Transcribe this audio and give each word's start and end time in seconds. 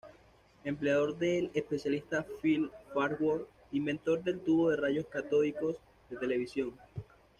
Empleador 0.63 1.15
del 1.19 1.51
especialista 1.53 2.25
Philo 2.41 2.71
Farnsworth, 2.91 3.47
inventor 3.71 4.23
del 4.23 4.39
tubo 4.39 4.71
de 4.71 4.77
rayos 4.77 5.05
catódicos 5.05 5.75
de 6.09 6.17
televisión. 6.17 6.73